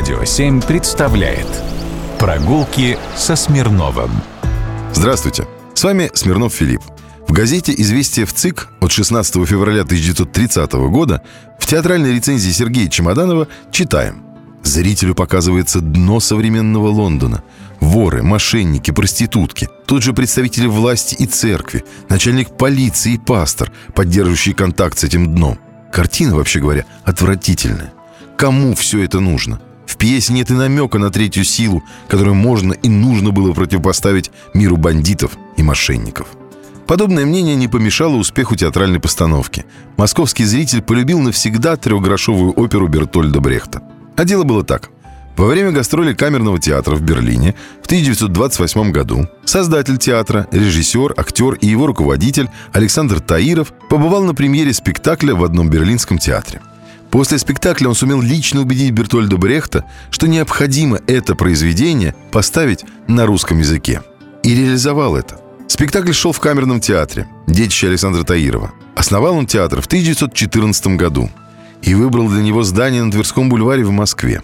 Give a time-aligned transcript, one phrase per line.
[0.00, 1.46] Радио 7 представляет
[2.18, 4.10] Прогулки со Смирновым
[4.94, 6.80] Здравствуйте, с вами Смирнов Филипп.
[7.28, 11.20] В газете «Известия в ЦИК» от 16 февраля 1930 года
[11.58, 14.24] в театральной рецензии Сергея Чемоданова читаем
[14.62, 17.42] Зрителю показывается дно современного Лондона.
[17.80, 19.68] Воры, мошенники, проститутки.
[19.84, 25.58] Тут же представители власти и церкви, начальник полиции и пастор, поддерживающий контакт с этим дном.
[25.92, 27.92] Картина, вообще говоря, отвратительная.
[28.38, 29.60] Кому все это нужно?
[29.90, 34.76] В пьесе нет и намека на третью силу, которую можно и нужно было противопоставить миру
[34.76, 36.28] бандитов и мошенников.
[36.86, 39.66] Подобное мнение не помешало успеху театральной постановки.
[39.96, 43.82] Московский зритель полюбил навсегда трехгрошовую оперу Бертольда Брехта.
[44.16, 44.90] А дело было так.
[45.36, 51.66] Во время гастроли Камерного театра в Берлине в 1928 году создатель театра, режиссер, актер и
[51.66, 56.60] его руководитель Александр Таиров побывал на премьере спектакля в одном берлинском театре.
[57.10, 63.58] После спектакля он сумел лично убедить Бертольда Брехта, что необходимо это произведение поставить на русском
[63.58, 64.02] языке.
[64.42, 65.40] И реализовал это.
[65.66, 68.72] Спектакль шел в Камерном театре, детище Александра Таирова.
[68.94, 71.30] Основал он театр в 1914 году
[71.82, 74.42] и выбрал для него здание на Тверском бульваре в Москве.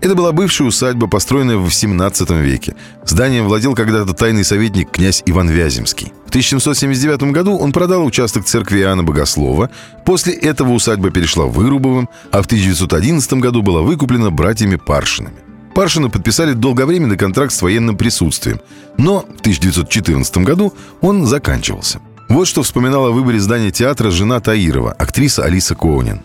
[0.00, 2.76] Это была бывшая усадьба, построенная в XVII веке.
[3.04, 6.12] Зданием владел когда-то тайный советник князь Иван Вяземский.
[6.26, 9.70] В 1779 году он продал участок церкви Иоанна Богослова.
[10.04, 15.36] После этого усадьба перешла Вырубовым, а в 1911 году была выкуплена братьями Паршинами.
[15.74, 18.60] Паршины подписали долговременный контракт с военным присутствием,
[18.96, 22.00] но в 1914 году он заканчивался.
[22.28, 26.20] Вот что вспоминала о выборе здания театра жена Таирова, актриса Алиса Коунин.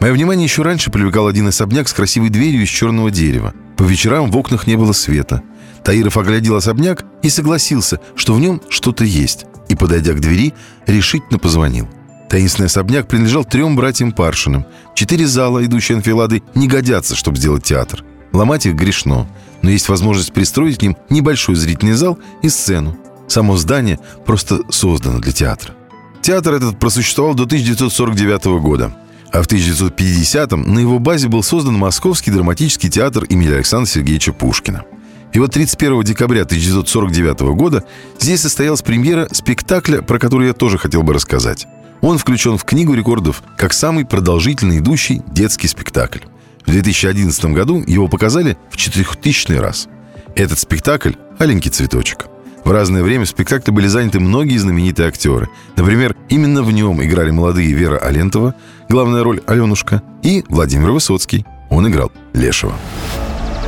[0.00, 3.52] Мое внимание еще раньше привлекал один особняк с красивой дверью из черного дерева.
[3.76, 5.42] По вечерам в окнах не было света.
[5.84, 9.46] Таиров оглядел особняк и согласился, что в нем что-то есть.
[9.68, 10.54] И, подойдя к двери,
[10.86, 11.88] решительно позвонил.
[12.28, 14.66] Таинственный особняк принадлежал трем братьям Паршиным.
[14.94, 18.04] Четыре зала, идущие анфилады, не годятся, чтобы сделать театр.
[18.32, 19.26] Ломать их грешно,
[19.62, 22.98] но есть возможность пристроить к ним небольшой зрительный зал и сцену.
[23.26, 25.74] Само здание просто создано для театра.
[26.22, 28.94] Театр этот просуществовал до 1949 года.
[29.32, 34.84] А в 1950-м на его базе был создан Московский драматический театр имени Александра Сергеевича Пушкина.
[35.32, 37.84] И вот 31 декабря 1949 года
[38.18, 41.66] здесь состоялась премьера спектакля, про который я тоже хотел бы рассказать.
[42.00, 46.20] Он включен в Книгу рекордов как самый продолжительный идущий детский спектакль.
[46.64, 49.88] В 2011 году его показали в 4000 раз.
[50.34, 52.26] Этот спектакль «Аленький цветочек».
[52.64, 55.48] В разное время в спектакле были заняты многие знаменитые актеры.
[55.76, 58.54] Например, именно в нем играли молодые Вера Алентова,
[58.88, 61.44] главная роль Аленушка, и Владимир Высоцкий.
[61.70, 62.72] Он играл Лешего.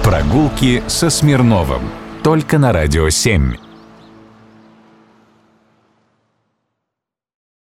[0.03, 1.83] Прогулки со Смирновым.
[2.23, 3.70] Только на «Радио 7».